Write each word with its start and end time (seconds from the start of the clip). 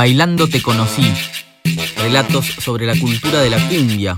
Bailando 0.00 0.48
te 0.48 0.62
conocí. 0.62 1.02
Relatos 1.98 2.46
sobre 2.46 2.86
la 2.86 2.98
cultura 2.98 3.42
de 3.42 3.50
la 3.50 3.58
cumbia. 3.68 4.16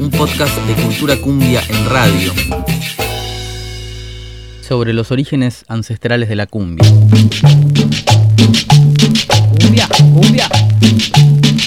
Un 0.00 0.10
podcast 0.10 0.58
de 0.66 0.74
cultura 0.82 1.16
cumbia 1.18 1.62
en 1.68 1.88
radio. 1.88 2.32
Sobre 4.60 4.92
los 4.92 5.12
orígenes 5.12 5.64
ancestrales 5.68 6.28
de 6.28 6.34
la 6.34 6.48
cumbia. 6.48 6.84
Cumbia, 9.60 9.88
cumbia. 10.12 10.48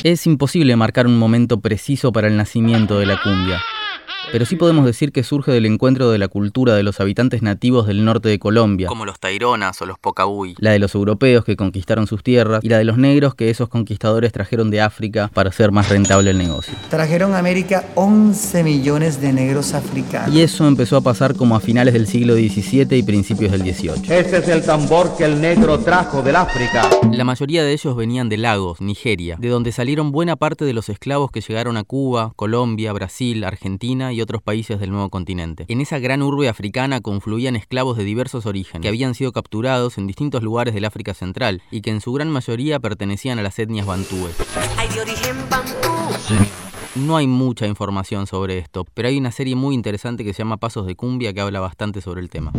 Es 0.04 0.28
imposible 0.28 0.76
marcar 0.76 1.08
un 1.08 1.18
momento 1.18 1.62
preciso 1.62 2.12
para 2.12 2.28
el 2.28 2.36
nacimiento 2.36 3.00
de 3.00 3.06
la 3.06 3.22
cumbia 3.24 3.62
pero 4.32 4.46
sí 4.46 4.56
podemos 4.56 4.86
decir 4.86 5.12
que 5.12 5.24
surge 5.24 5.52
del 5.52 5.66
encuentro 5.66 6.10
de 6.10 6.18
la 6.18 6.28
cultura 6.28 6.76
de 6.76 6.84
los 6.84 7.00
habitantes 7.00 7.42
nativos 7.42 7.88
del 7.88 8.04
norte 8.04 8.30
de 8.30 8.40
Colombia, 8.40 8.88
como 8.88 9.06
los 9.06 9.20
Taironas 9.20 9.82
o 9.82 9.86
los 9.86 9.98
Pocabuy, 10.00 10.56
la 10.60 10.72
de 10.72 10.80
los 10.80 10.96
europeos 10.96 11.46
que 11.46 11.56
conquistaron 11.56 12.08
sus 12.08 12.24
tierras 12.24 12.64
y 12.64 12.70
la 12.70 12.78
de 12.78 12.84
los 12.84 12.98
negros 12.98 13.36
que 13.36 13.50
esos 13.50 13.70
conquistadores 13.70 14.32
trajeron 14.32 14.70
de 14.72 14.82
África 14.82 15.30
para 15.34 15.50
hacer 15.50 15.72
más 15.72 15.90
rentable 15.90 16.32
el 16.32 16.38
negocio. 16.38 16.74
Trajeron 16.90 17.34
a 17.34 17.40
América 17.40 17.86
11 17.96 18.64
millones 18.64 19.22
de 19.22 19.34
negros 19.34 19.74
africanos. 19.74 20.36
Y 20.36 20.42
eso 20.42 20.68
empezó 20.68 20.98
a 20.98 21.02
pasar 21.02 21.36
como 21.36 21.56
a 21.56 21.60
finales 21.60 21.94
del 21.94 22.08
siglo 22.08 22.36
XVII 22.36 22.98
y 22.98 23.04
principios 23.04 23.52
del 23.52 23.62
XVIII. 23.62 24.14
Este 24.14 24.38
es 24.38 24.48
el 24.48 24.64
tambor 24.64 25.16
que 25.18 25.26
el 25.26 25.40
negro 25.40 25.80
trajo 25.80 26.22
del 26.22 26.36
África. 26.36 26.90
La 27.12 27.24
mayoría 27.24 27.64
de 27.64 27.74
ellos 27.74 27.96
venían 27.96 28.30
de 28.30 28.38
Lagos, 28.38 28.82
Nigeria, 28.82 29.38
de 29.40 29.50
donde 29.50 29.72
salieron 29.72 30.12
buena 30.12 30.36
parte 30.36 30.66
de 30.66 30.74
los 30.74 30.90
esclavos 30.90 31.32
que 31.32 31.42
llegaron 31.42 31.78
a 31.78 31.84
Cuba, 31.84 32.34
Colombia, 32.36 32.92
Brasil, 32.94 33.44
Argentina 33.44 33.95
y 34.00 34.22
otros 34.22 34.42
países 34.42 34.80
del 34.80 34.92
nuevo 34.92 35.10
continente. 35.10 35.66
En 35.68 35.82
esa 35.82 36.00
gran 36.00 36.22
urbe 36.22 36.50
africana 36.50 37.02
confluían 37.02 37.56
esclavos 37.56 37.98
de 37.98 38.04
diversos 38.04 38.46
orígenes, 38.46 38.82
que 38.82 38.88
habían 38.88 39.16
sido 39.16 39.32
capturados 39.32 39.98
en 39.98 40.08
distintos 40.08 40.44
lugares 40.44 40.74
del 40.74 40.86
África 40.86 41.14
Central 41.14 41.62
y 41.72 41.82
que 41.82 41.92
en 41.92 42.02
su 42.02 42.14
gran 42.14 42.30
mayoría 42.30 42.80
pertenecían 42.80 43.40
a 43.40 43.44
las 43.44 43.58
etnias 43.60 43.86
bantúes. 43.86 44.36
No 46.96 47.18
hay 47.18 47.28
mucha 47.28 47.68
información 47.68 48.26
sobre 48.26 48.58
esto, 48.58 48.86
pero 48.94 49.10
hay 49.10 49.18
una 49.18 49.32
serie 49.32 49.56
muy 49.56 49.76
interesante 49.76 50.24
que 50.24 50.34
se 50.34 50.40
llama 50.40 50.58
Pasos 50.58 50.86
de 50.86 50.96
Cumbia 50.96 51.34
que 51.34 51.42
habla 51.42 51.60
bastante 51.60 52.00
sobre 52.00 52.22
el 52.22 52.30
tema. 52.30 52.54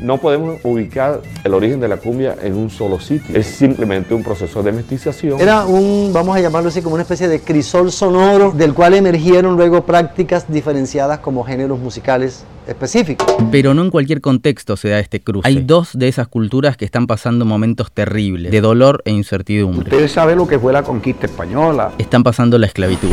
No 0.00 0.18
podemos 0.18 0.60
ubicar 0.62 1.22
el 1.42 1.54
origen 1.54 1.80
de 1.80 1.88
la 1.88 1.96
cumbia 1.96 2.36
en 2.40 2.56
un 2.56 2.70
solo 2.70 3.00
sitio. 3.00 3.36
Es 3.36 3.46
simplemente 3.46 4.14
un 4.14 4.22
proceso 4.22 4.62
de 4.62 4.70
mestización. 4.70 5.40
Era 5.40 5.66
un, 5.66 6.12
vamos 6.12 6.36
a 6.36 6.40
llamarlo 6.40 6.68
así, 6.68 6.82
como 6.82 6.94
una 6.94 7.02
especie 7.02 7.26
de 7.26 7.40
crisol 7.40 7.90
sonoro 7.90 8.52
del 8.52 8.74
cual 8.74 8.94
emergieron 8.94 9.56
luego 9.56 9.84
prácticas 9.84 10.46
diferenciadas 10.48 11.18
como 11.18 11.42
géneros 11.42 11.80
musicales 11.80 12.44
específicos. 12.68 13.26
Pero 13.50 13.74
no 13.74 13.82
en 13.82 13.90
cualquier 13.90 14.20
contexto 14.20 14.76
se 14.76 14.90
da 14.90 15.00
este 15.00 15.20
cruce. 15.20 15.48
Hay 15.48 15.62
dos 15.62 15.90
de 15.94 16.06
esas 16.06 16.28
culturas 16.28 16.76
que 16.76 16.84
están 16.84 17.06
pasando 17.06 17.44
momentos 17.44 17.90
terribles, 17.90 18.52
de 18.52 18.60
dolor 18.60 19.02
e 19.04 19.10
incertidumbre. 19.10 19.90
Ustedes 19.90 20.12
saben 20.12 20.38
lo 20.38 20.46
que 20.46 20.58
fue 20.58 20.72
la 20.72 20.82
conquista 20.82 21.26
española. 21.26 21.92
Están 21.98 22.22
pasando 22.22 22.58
la 22.58 22.66
esclavitud. 22.66 23.12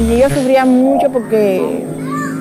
Y 0.00 0.14
ellos 0.14 0.32
sufrían 0.32 0.68
mucho 0.68 1.12
porque 1.12 1.84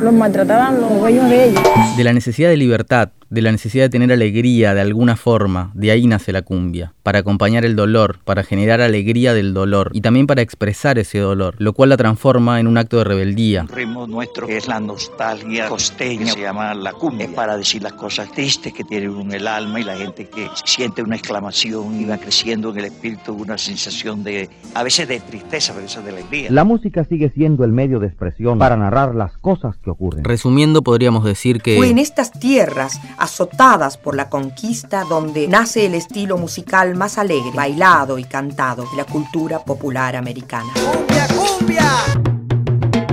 los 0.01 0.13
maltrataban 0.13 0.79
los 0.79 0.99
dueños 0.99 1.29
de 1.29 1.49
ellos. 1.49 1.61
De 1.97 2.03
la 2.03 2.13
necesidad 2.13 2.49
de 2.49 2.57
libertad, 2.57 3.09
de 3.29 3.41
la 3.41 3.51
necesidad 3.51 3.85
de 3.85 3.89
tener 3.89 4.11
alegría 4.11 4.73
de 4.73 4.81
alguna 4.81 5.15
forma, 5.15 5.71
de 5.73 5.91
ahí 5.91 6.07
nace 6.07 6.31
la 6.31 6.41
cumbia, 6.41 6.93
para 7.03 7.19
acompañar 7.19 7.65
el 7.65 7.75
dolor, 7.75 8.19
para 8.23 8.43
generar 8.43 8.81
alegría 8.81 9.33
del 9.33 9.53
dolor 9.53 9.91
y 9.93 10.01
también 10.01 10.27
para 10.27 10.41
expresar 10.41 10.97
ese 10.97 11.19
dolor, 11.19 11.55
lo 11.59 11.73
cual 11.73 11.89
la 11.89 11.97
transforma 11.97 12.59
en 12.59 12.67
un 12.67 12.77
acto 12.77 12.97
de 12.97 13.03
rebeldía. 13.03 13.61
Un 13.63 13.69
ritmo 13.69 14.07
nuestro 14.07 14.47
que 14.47 14.57
es 14.57 14.67
la 14.67 14.79
nostalgia 14.79 15.67
costeña, 15.67 16.33
se 16.33 16.41
llama 16.41 16.73
la 16.73 16.93
cumbia, 16.93 17.25
es 17.25 17.33
para 17.33 17.57
decir 17.57 17.83
las 17.83 17.93
cosas 17.93 18.31
tristes 18.31 18.73
que 18.73 18.83
tiene 18.83 19.09
uno 19.09 19.21
en 19.21 19.33
el 19.33 19.47
alma 19.47 19.79
y 19.79 19.83
la 19.83 19.95
gente 19.95 20.27
que 20.27 20.49
siente 20.65 21.01
una 21.01 21.15
exclamación 21.15 21.99
y 21.99 22.05
va 22.05 22.17
creciendo 22.17 22.71
en 22.71 22.79
el 22.79 22.85
espíritu 22.85 23.33
una 23.33 23.57
sensación 23.57 24.23
de, 24.23 24.49
a 24.73 24.83
veces 24.83 25.07
de 25.07 25.19
tristeza, 25.19 25.73
a 25.73 25.77
veces 25.77 26.03
de 26.03 26.11
alegría. 26.11 26.49
La 26.51 26.63
música 26.63 27.05
sigue 27.05 27.29
siendo 27.29 27.63
el 27.63 27.71
medio 27.71 27.99
de 27.99 28.07
expresión 28.07 28.57
para 28.57 28.75
narrar 28.75 29.15
las 29.15 29.37
cosas 29.37 29.75
que 29.77 29.89
ocurren. 29.89 30.23
Resumiendo, 30.23 30.81
podríamos 30.81 31.23
decir 31.23 31.61
que... 31.61 31.77
Fue 31.77 31.89
en 31.89 31.99
estas 31.99 32.31
tierras 32.31 32.99
azotadas 33.19 33.97
por 33.97 34.15
la 34.15 34.29
conquista, 34.29 35.03
donde 35.03 35.47
nace 35.47 35.85
el 35.85 35.93
estilo 35.93 36.37
musical 36.37 36.95
más 36.95 37.17
alegre, 37.17 37.51
bailado 37.53 38.17
y 38.17 38.23
cantado 38.23 38.85
de 38.89 38.97
la 38.97 39.03
cultura 39.03 39.59
popular 39.59 40.15
americana. 40.15 40.69
¡Cumbia, 40.73 41.27
cumbia! 41.27 41.85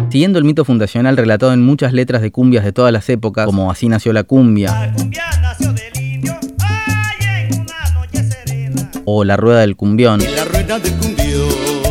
Siguiendo 0.09 0.39
el 0.39 0.45
mito 0.45 0.65
fundacional 0.65 1.17
relatado 1.17 1.53
en 1.53 1.63
muchas 1.65 1.93
letras 1.93 2.23
de 2.23 2.31
cumbias 2.31 2.65
de 2.65 2.73
todas 2.73 2.93
las 2.93 3.09
épocas, 3.11 3.47
como 3.47 3.71
Así 3.71 3.89
nació 3.89 4.13
la 4.13 4.23
cumbia, 4.23 4.95
o 9.05 9.25
La 9.25 9.37
rueda 9.37 9.61
del 9.61 9.77
cumbión, 9.77 10.21
La 10.35 10.45
rueda 10.45 10.79
del 10.79 10.95
cumbión. 10.95 11.86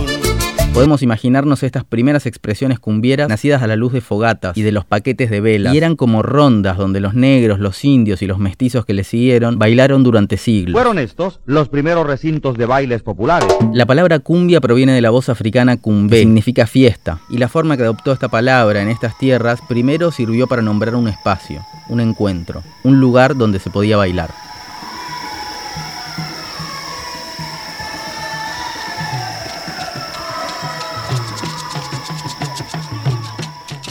Podemos 0.75 1.01
imaginarnos 1.01 1.63
estas 1.63 1.85
primeras 1.85 2.25
expresiones 2.25 2.79
cumbieras 2.79 3.29
nacidas 3.29 3.63
a 3.63 3.67
la 3.67 3.77
luz 3.77 3.93
de 3.93 4.01
fogatas 4.01 4.57
y 4.57 4.61
de 4.61 4.73
los 4.73 4.83
paquetes 4.83 5.29
de 5.29 5.39
velas, 5.39 5.73
y 5.73 5.77
eran 5.77 5.95
como 5.95 6.21
rondas 6.21 6.77
donde 6.77 6.99
los 6.99 7.13
negros, 7.13 7.61
los 7.61 7.85
indios 7.85 8.21
y 8.21 8.27
los 8.27 8.39
mestizos 8.39 8.85
que 8.85 8.93
le 8.93 9.05
siguieron 9.05 9.57
bailaron 9.57 10.03
durante 10.03 10.35
siglos. 10.35 10.73
Fueron 10.73 10.99
estos 10.99 11.39
los 11.45 11.69
primeros 11.69 12.05
recintos 12.05 12.57
de 12.57 12.65
bailes 12.65 13.03
populares. 13.03 13.47
La 13.71 13.85
palabra 13.85 14.19
cumbia 14.19 14.59
proviene 14.59 14.91
de 14.91 14.99
la 14.99 15.11
voz 15.11 15.29
africana 15.29 15.77
cumbé, 15.77 16.19
significa 16.19 16.67
fiesta, 16.67 17.19
y 17.29 17.37
la 17.37 17.47
forma 17.47 17.77
que 17.77 17.83
adoptó 17.83 18.11
esta 18.11 18.27
palabra 18.27 18.81
en 18.81 18.89
estas 18.89 19.17
tierras 19.17 19.61
primero 19.69 20.11
sirvió 20.11 20.45
para 20.45 20.61
nombrar 20.61 20.95
un 20.95 21.07
espacio, 21.07 21.61
un 21.87 22.01
encuentro, 22.01 22.63
un 22.83 22.99
lugar 22.99 23.37
donde 23.37 23.59
se 23.59 23.69
podía 23.69 23.95
bailar. 23.95 24.44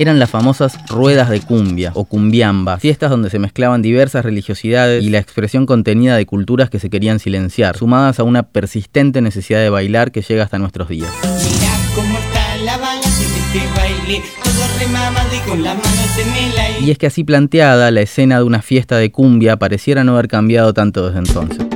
Eran 0.03 0.19
las 0.19 0.31
famosas 0.31 0.77
ruedas 0.89 1.31
de 1.31 1.41
cumbia 1.41 1.93
o 1.95 2.05
cumbiamba, 2.05 2.79
fiestas 2.79 3.11
donde 3.11 3.31
se 3.31 3.39
mezclaban 3.39 3.83
diversas 3.83 4.25
religiosidades 4.25 5.05
y 5.05 5.11
la 5.11 5.19
expresión 5.19 5.67
contenida 5.67 6.17
de 6.17 6.27
culturas 6.27 6.71
que 6.71 6.79
se 6.79 6.91
querían 6.91 7.19
silenciar, 7.19 7.77
sumadas 7.77 8.19
a 8.19 8.25
una 8.25 8.43
persistente 8.43 9.21
necesidad 9.21 9.61
de 9.61 9.71
bailar 9.71 10.13
que 10.13 10.23
llega 10.23 10.45
hasta 10.45 10.59
nuestros 10.59 10.89
días. 10.89 11.11
Y 16.81 16.91
es 16.91 16.99
que 16.99 17.07
así 17.07 17.25
planteada, 17.25 17.91
la 17.91 18.01
escena 18.01 18.39
de 18.39 18.45
una 18.45 18.63
fiesta 18.63 18.97
de 18.97 19.11
cumbia 19.13 19.57
pareciera 19.57 20.05
no 20.05 20.13
haber 20.13 20.29
cambiado 20.29 20.75
tanto 20.75 21.07
desde 21.07 21.19
entonces. 21.21 21.74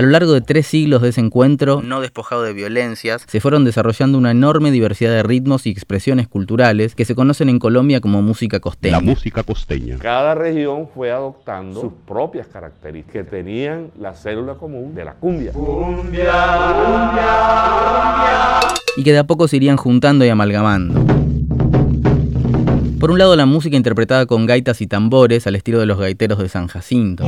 A 0.00 0.02
lo 0.02 0.08
largo 0.08 0.32
de 0.32 0.40
tres 0.40 0.66
siglos 0.66 1.02
de 1.02 1.10
ese 1.10 1.20
encuentro, 1.20 1.82
no 1.82 2.00
despojado 2.00 2.42
de 2.42 2.54
violencias, 2.54 3.22
se 3.28 3.38
fueron 3.38 3.66
desarrollando 3.66 4.16
una 4.16 4.30
enorme 4.30 4.70
diversidad 4.70 5.10
de 5.10 5.22
ritmos 5.22 5.66
y 5.66 5.70
expresiones 5.70 6.26
culturales 6.26 6.94
que 6.94 7.04
se 7.04 7.14
conocen 7.14 7.50
en 7.50 7.58
Colombia 7.58 8.00
como 8.00 8.22
música 8.22 8.60
costeña. 8.60 8.96
La 8.96 9.02
música 9.02 9.42
costeña. 9.42 9.98
Cada 9.98 10.34
región 10.34 10.88
fue 10.94 11.12
adoptando 11.12 11.82
sus 11.82 11.92
propias 12.06 12.46
características 12.46 13.12
que 13.12 13.24
tenían 13.24 13.90
la 14.00 14.14
célula 14.14 14.54
común 14.54 14.94
de 14.94 15.04
la 15.04 15.12
cumbia. 15.16 15.52
Cumbia, 15.52 16.32
cumbia, 16.86 18.60
Y 18.96 19.04
que 19.04 19.12
de 19.12 19.18
a 19.18 19.24
poco 19.24 19.48
se 19.48 19.56
irían 19.56 19.76
juntando 19.76 20.24
y 20.24 20.30
amalgamando. 20.30 21.04
Por 22.98 23.10
un 23.10 23.18
lado, 23.18 23.36
la 23.36 23.44
música 23.44 23.76
interpretada 23.76 24.24
con 24.24 24.46
gaitas 24.46 24.80
y 24.80 24.86
tambores 24.86 25.46
al 25.46 25.56
estilo 25.56 25.78
de 25.78 25.84
los 25.84 25.98
gaiteros 25.98 26.38
de 26.38 26.48
San 26.48 26.68
Jacinto. 26.68 27.26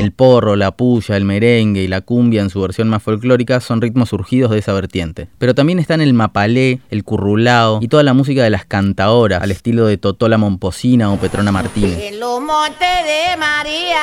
El 0.00 0.12
porro, 0.12 0.56
la 0.56 0.70
puya, 0.70 1.14
el 1.14 1.26
merengue 1.26 1.82
y 1.82 1.86
la 1.86 2.00
cumbia 2.00 2.40
en 2.40 2.48
su 2.48 2.58
versión 2.62 2.88
más 2.88 3.02
folclórica 3.02 3.60
son 3.60 3.82
ritmos 3.82 4.08
surgidos 4.08 4.50
de 4.50 4.58
esa 4.58 4.72
vertiente. 4.72 5.28
Pero 5.36 5.54
también 5.54 5.78
están 5.78 6.00
el 6.00 6.14
mapalé, 6.14 6.80
el 6.88 7.04
currulao 7.04 7.80
y 7.82 7.88
toda 7.88 8.02
la 8.02 8.14
música 8.14 8.42
de 8.42 8.48
las 8.48 8.64
cantaoras, 8.64 9.42
al 9.42 9.50
estilo 9.50 9.84
de 9.84 9.98
Totola 9.98 10.38
Momposina 10.38 11.12
o 11.12 11.18
Petrona 11.18 11.52
Martínez. 11.52 11.98
En 12.00 12.18
los 12.18 12.40
montes 12.40 12.78
de 12.80 13.36
María, 13.36 14.00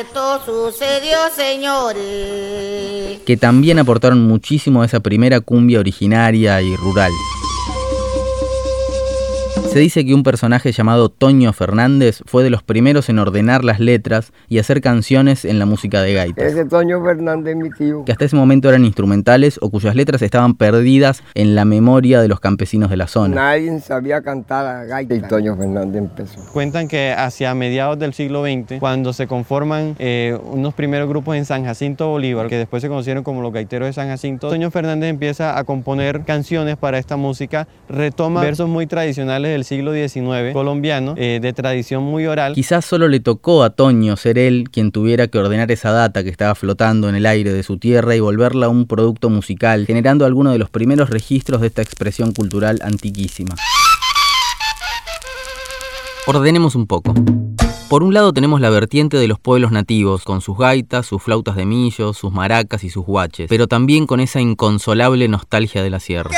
esto 0.00 0.40
sucedió, 0.46 1.18
señores. 1.34 3.18
Que 3.26 3.36
también 3.36 3.80
aportaron 3.80 4.22
muchísimo 4.22 4.82
a 4.82 4.86
esa 4.86 5.00
primera 5.00 5.40
cumbia 5.40 5.80
originaria 5.80 6.62
y 6.62 6.76
rural. 6.76 7.10
Se 9.78 9.82
dice 9.82 10.04
que 10.04 10.12
un 10.12 10.24
personaje 10.24 10.72
llamado 10.72 11.08
Toño 11.08 11.52
Fernández 11.52 12.22
fue 12.26 12.42
de 12.42 12.50
los 12.50 12.64
primeros 12.64 13.08
en 13.10 13.20
ordenar 13.20 13.62
las 13.62 13.78
letras 13.78 14.32
y 14.48 14.58
hacer 14.58 14.80
canciones 14.80 15.44
en 15.44 15.60
la 15.60 15.66
música 15.66 16.02
de 16.02 16.14
gaitas. 16.14 16.46
Ese 16.46 16.64
Toño 16.64 17.00
Fernández, 17.04 17.54
mi 17.54 17.70
tío. 17.70 18.04
Que 18.04 18.10
hasta 18.10 18.24
ese 18.24 18.34
momento 18.34 18.68
eran 18.68 18.84
instrumentales 18.84 19.56
o 19.62 19.70
cuyas 19.70 19.94
letras 19.94 20.20
estaban 20.22 20.56
perdidas 20.56 21.22
en 21.34 21.54
la 21.54 21.64
memoria 21.64 22.20
de 22.20 22.26
los 22.26 22.40
campesinos 22.40 22.90
de 22.90 22.96
la 22.96 23.06
zona. 23.06 23.36
Nadie 23.36 23.78
sabía 23.78 24.20
cantar 24.20 24.66
a 24.66 24.84
gaita 24.84 25.14
y 25.14 25.20
Toño 25.20 25.56
Fernández 25.56 25.96
empezó. 25.96 26.40
Cuentan 26.52 26.88
que 26.88 27.12
hacia 27.12 27.54
mediados 27.54 28.00
del 28.00 28.14
siglo 28.14 28.42
XX, 28.42 28.80
cuando 28.80 29.12
se 29.12 29.28
conforman 29.28 29.94
eh, 30.00 30.36
unos 30.50 30.74
primeros 30.74 31.08
grupos 31.08 31.36
en 31.36 31.44
San 31.44 31.64
Jacinto 31.64 32.08
Bolívar, 32.08 32.48
que 32.48 32.56
después 32.56 32.82
se 32.82 32.88
conocieron 32.88 33.22
como 33.22 33.42
los 33.42 33.52
gaiteros 33.52 33.86
de 33.86 33.92
San 33.92 34.08
Jacinto, 34.08 34.48
Toño 34.48 34.72
Fernández 34.72 35.08
empieza 35.08 35.56
a 35.56 35.62
componer 35.62 36.24
canciones 36.24 36.76
para 36.76 36.98
esta 36.98 37.16
música, 37.16 37.68
retoma 37.88 38.40
versos 38.40 38.68
muy 38.68 38.88
tradicionales 38.88 39.52
del 39.52 39.67
siglo 39.68 39.92
XIX 39.92 40.54
colombiano, 40.54 41.14
eh, 41.18 41.40
de 41.42 41.52
tradición 41.52 42.02
muy 42.02 42.26
oral. 42.26 42.54
Quizás 42.54 42.86
solo 42.86 43.06
le 43.06 43.20
tocó 43.20 43.62
a 43.62 43.70
Toño 43.70 44.16
ser 44.16 44.38
él 44.38 44.70
quien 44.72 44.92
tuviera 44.92 45.28
que 45.28 45.38
ordenar 45.38 45.70
esa 45.70 45.92
data 45.92 46.24
que 46.24 46.30
estaba 46.30 46.54
flotando 46.54 47.08
en 47.08 47.14
el 47.14 47.26
aire 47.26 47.52
de 47.52 47.62
su 47.62 47.78
tierra 47.78 48.16
y 48.16 48.20
volverla 48.20 48.70
un 48.70 48.86
producto 48.86 49.28
musical, 49.28 49.84
generando 49.86 50.24
algunos 50.24 50.54
de 50.54 50.58
los 50.58 50.70
primeros 50.70 51.10
registros 51.10 51.60
de 51.60 51.66
esta 51.66 51.82
expresión 51.82 52.32
cultural 52.32 52.78
antiquísima. 52.82 53.54
Ordenemos 56.26 56.74
un 56.74 56.86
poco. 56.86 57.14
Por 57.88 58.02
un 58.02 58.12
lado 58.12 58.34
tenemos 58.34 58.60
la 58.60 58.68
vertiente 58.68 59.16
de 59.16 59.28
los 59.28 59.38
pueblos 59.38 59.70
nativos, 59.70 60.24
con 60.24 60.42
sus 60.42 60.58
gaitas, 60.58 61.06
sus 61.06 61.22
flautas 61.22 61.56
de 61.56 61.64
millo, 61.64 62.12
sus 62.12 62.32
maracas 62.32 62.84
y 62.84 62.90
sus 62.90 63.04
guaches, 63.06 63.48
pero 63.48 63.66
también 63.66 64.06
con 64.06 64.20
esa 64.20 64.40
inconsolable 64.40 65.26
nostalgia 65.28 65.82
de 65.82 65.88
la 65.88 66.00
sierra. 66.00 66.30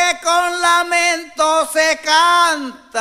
Se 1.72 1.98
canta. 2.04 3.00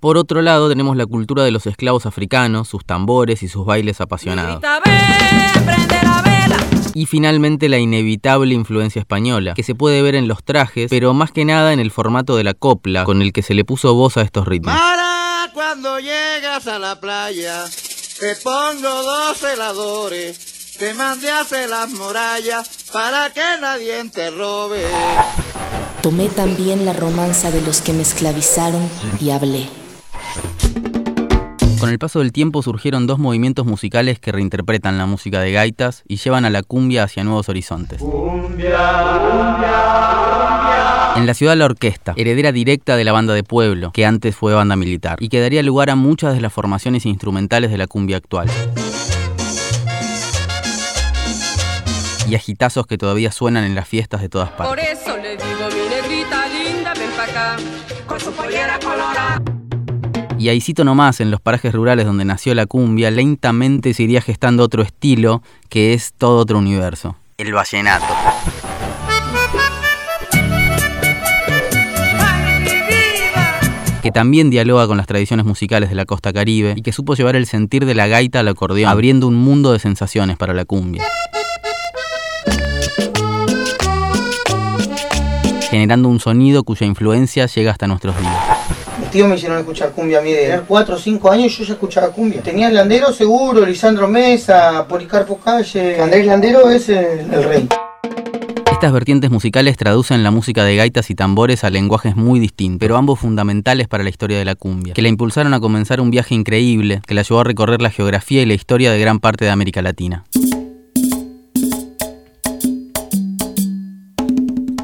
Por 0.00 0.16
otro 0.16 0.42
lado 0.42 0.68
tenemos 0.68 0.96
la 0.96 1.06
cultura 1.06 1.42
de 1.44 1.50
los 1.50 1.66
esclavos 1.66 2.06
africanos, 2.06 2.68
sus 2.68 2.84
tambores 2.84 3.42
y 3.42 3.48
sus 3.48 3.64
bailes 3.64 4.00
apasionados. 4.00 4.62
Y 6.94 7.06
finalmente 7.06 7.68
la 7.68 7.78
inevitable 7.78 8.54
influencia 8.54 9.00
española, 9.00 9.54
que 9.54 9.62
se 9.62 9.74
puede 9.74 10.02
ver 10.02 10.14
en 10.16 10.26
los 10.26 10.42
trajes, 10.42 10.90
pero 10.90 11.14
más 11.14 11.30
que 11.30 11.44
nada 11.44 11.72
en 11.72 11.80
el 11.80 11.90
formato 11.90 12.36
de 12.36 12.44
la 12.44 12.54
copla, 12.54 13.04
con 13.04 13.22
el 13.22 13.32
que 13.32 13.42
se 13.42 13.54
le 13.54 13.64
puso 13.64 13.94
voz 13.94 14.16
a 14.16 14.22
estos 14.22 14.48
ritmos. 14.48 14.74
Para 14.74 15.50
cuando 15.54 16.00
llegas 16.00 16.66
a 16.66 16.78
la 16.78 16.98
playa, 16.98 17.64
te 18.18 18.34
pongo 18.36 19.02
dos 19.02 19.42
heladores, 19.44 20.76
te 20.78 20.94
mandé 20.94 21.30
a 21.30 21.40
hacer 21.40 21.68
las 21.70 21.90
murallas 21.90 22.68
para 22.92 23.32
que 23.32 23.44
nadie 23.60 24.02
te 24.10 24.30
robe. 24.30 24.84
Tomé 26.08 26.30
también 26.30 26.86
la 26.86 26.94
romanza 26.94 27.50
de 27.50 27.60
los 27.60 27.82
que 27.82 27.92
me 27.92 28.00
esclavizaron 28.00 28.80
y 29.20 29.28
hablé. 29.28 29.66
Con 31.78 31.90
el 31.90 31.98
paso 31.98 32.20
del 32.20 32.32
tiempo 32.32 32.62
surgieron 32.62 33.06
dos 33.06 33.18
movimientos 33.18 33.66
musicales 33.66 34.18
que 34.18 34.32
reinterpretan 34.32 34.96
la 34.96 35.04
música 35.04 35.38
de 35.40 35.52
gaitas 35.52 36.04
y 36.08 36.16
llevan 36.16 36.46
a 36.46 36.50
la 36.50 36.62
cumbia 36.62 37.02
hacia 37.02 37.24
nuevos 37.24 37.50
horizontes. 37.50 38.00
En 38.00 38.08
la 41.26 41.34
ciudad 41.34 41.58
la 41.58 41.66
orquesta, 41.66 42.14
heredera 42.16 42.52
directa 42.52 42.96
de 42.96 43.04
la 43.04 43.12
banda 43.12 43.34
de 43.34 43.42
pueblo, 43.42 43.92
que 43.92 44.06
antes 44.06 44.34
fue 44.34 44.54
banda 44.54 44.76
militar, 44.76 45.18
y 45.20 45.28
que 45.28 45.42
daría 45.42 45.62
lugar 45.62 45.90
a 45.90 45.94
muchas 45.94 46.32
de 46.32 46.40
las 46.40 46.54
formaciones 46.54 47.04
instrumentales 47.04 47.70
de 47.70 47.76
la 47.76 47.86
cumbia 47.86 48.16
actual. 48.16 48.48
Y 52.26 52.34
a 52.34 52.38
gitazos 52.38 52.86
que 52.86 52.96
todavía 52.96 53.30
suenan 53.30 53.64
en 53.64 53.74
las 53.74 53.86
fiestas 53.86 54.22
de 54.22 54.30
todas 54.30 54.48
partes. 54.50 54.87
Con 58.06 58.20
su 58.20 58.32
pollera 58.32 58.78
colorada. 58.78 59.42
Y 60.38 60.50
ahícito 60.50 60.84
nomás, 60.84 61.20
en 61.20 61.30
los 61.30 61.40
parajes 61.40 61.74
rurales 61.74 62.06
donde 62.06 62.24
nació 62.24 62.54
la 62.54 62.66
cumbia, 62.66 63.10
lentamente 63.10 63.92
se 63.92 64.04
iría 64.04 64.20
gestando 64.20 64.62
otro 64.62 64.82
estilo 64.82 65.42
que 65.68 65.94
es 65.94 66.12
todo 66.16 66.38
otro 66.38 66.58
universo. 66.58 67.16
El 67.38 67.52
vallenato. 67.52 68.06
que 74.02 74.12
también 74.12 74.48
dialoga 74.48 74.86
con 74.86 74.96
las 74.96 75.06
tradiciones 75.06 75.44
musicales 75.44 75.90
de 75.90 75.94
la 75.94 76.06
costa 76.06 76.32
caribe 76.32 76.74
y 76.76 76.82
que 76.82 76.92
supo 76.92 77.14
llevar 77.14 77.36
el 77.36 77.46
sentir 77.46 77.84
de 77.84 77.94
la 77.94 78.06
gaita 78.06 78.40
al 78.40 78.48
acordeón, 78.48 78.88
abriendo 78.88 79.26
un 79.26 79.34
mundo 79.34 79.72
de 79.72 79.78
sensaciones 79.80 80.36
para 80.36 80.54
la 80.54 80.64
cumbia. 80.64 81.04
Generando 85.70 86.08
un 86.08 86.18
sonido 86.18 86.64
cuya 86.64 86.86
influencia 86.86 87.46
llega 87.46 87.72
hasta 87.72 87.86
nuestros 87.86 88.18
días. 88.18 88.36
Mis 89.00 89.10
tíos 89.10 89.28
me 89.28 89.36
hicieron 89.36 89.58
escuchar 89.58 89.92
cumbia 89.92 90.18
a 90.18 90.22
mí 90.22 90.32
de 90.32 90.42
tener 90.42 90.62
4 90.66 90.94
o 90.94 90.98
5 90.98 91.30
años 91.30 91.56
yo 91.56 91.64
ya 91.64 91.74
escuchaba 91.74 92.08
cumbia. 92.08 92.42
Tenía 92.42 92.68
el 92.68 92.74
Landero 92.74 93.12
seguro, 93.12 93.64
Lisandro 93.66 94.08
Mesa, 94.08 94.86
Policarpo 94.88 95.38
Calle. 95.38 96.00
Andrés 96.00 96.26
Landero 96.26 96.70
es 96.70 96.88
el, 96.88 97.20
el 97.32 97.44
rey. 97.44 97.68
Estas 98.72 98.92
vertientes 98.92 99.30
musicales 99.30 99.76
traducen 99.76 100.22
la 100.22 100.30
música 100.30 100.64
de 100.64 100.76
gaitas 100.76 101.10
y 101.10 101.14
tambores 101.16 101.64
a 101.64 101.70
lenguajes 101.70 102.14
muy 102.14 102.38
distintos, 102.38 102.78
pero 102.78 102.96
ambos 102.96 103.18
fundamentales 103.18 103.88
para 103.88 104.04
la 104.04 104.10
historia 104.10 104.38
de 104.38 104.44
la 104.44 104.54
cumbia, 104.54 104.94
que 104.94 105.02
la 105.02 105.08
impulsaron 105.08 105.52
a 105.52 105.58
comenzar 105.58 106.00
un 106.00 106.12
viaje 106.12 106.36
increíble 106.36 107.02
que 107.04 107.14
la 107.14 107.22
llevó 107.22 107.40
a 107.40 107.44
recorrer 107.44 107.82
la 107.82 107.90
geografía 107.90 108.40
y 108.40 108.46
la 108.46 108.54
historia 108.54 108.92
de 108.92 109.00
gran 109.00 109.18
parte 109.18 109.44
de 109.44 109.50
América 109.50 109.82
Latina. 109.82 110.24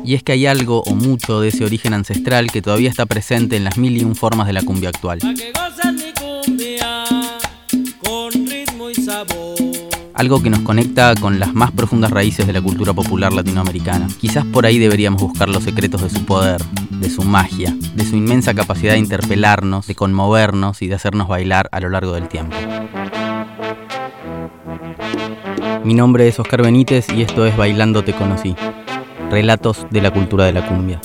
Y 0.04 0.14
es 0.14 0.22
que 0.22 0.32
hay 0.32 0.44
algo 0.44 0.82
o 0.82 0.94
mucho 0.94 1.40
de 1.40 1.48
ese 1.48 1.64
origen 1.64 1.94
ancestral 1.94 2.50
que 2.50 2.60
todavía 2.60 2.90
está 2.90 3.06
presente 3.06 3.56
en 3.56 3.64
las 3.64 3.78
mil 3.78 3.96
y 3.96 4.04
un 4.04 4.14
formas 4.14 4.46
de 4.46 4.52
la 4.52 4.62
cumbia 4.62 4.90
actual. 4.90 5.18
Algo 10.12 10.42
que 10.42 10.50
nos 10.50 10.60
conecta 10.60 11.14
con 11.18 11.40
las 11.40 11.54
más 11.54 11.72
profundas 11.72 12.10
raíces 12.10 12.46
de 12.46 12.52
la 12.52 12.60
cultura 12.60 12.92
popular 12.92 13.32
latinoamericana. 13.32 14.06
Quizás 14.20 14.44
por 14.44 14.66
ahí 14.66 14.78
deberíamos 14.78 15.22
buscar 15.22 15.48
los 15.48 15.64
secretos 15.64 16.02
de 16.02 16.10
su 16.10 16.24
poder, 16.26 16.60
de 16.90 17.08
su 17.08 17.22
magia, 17.22 17.74
de 17.94 18.04
su 18.04 18.14
inmensa 18.14 18.52
capacidad 18.52 18.92
de 18.92 18.98
interpelarnos, 18.98 19.86
de 19.86 19.94
conmovernos 19.94 20.82
y 20.82 20.88
de 20.88 20.96
hacernos 20.96 21.28
bailar 21.28 21.70
a 21.72 21.80
lo 21.80 21.88
largo 21.88 22.12
del 22.12 22.28
tiempo. 22.28 22.54
Mi 25.82 25.94
nombre 25.94 26.28
es 26.28 26.38
Oscar 26.38 26.62
Benítez 26.62 27.06
y 27.08 27.22
esto 27.22 27.46
es 27.46 27.56
Bailando 27.56 28.04
Te 28.04 28.12
Conocí 28.12 28.54
relatos 29.30 29.86
de 29.90 30.00
la 30.00 30.10
cultura 30.10 30.44
de 30.44 30.52
la 30.52 30.66
cumbia. 30.66 31.00